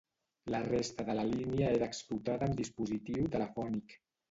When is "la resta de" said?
0.53-1.15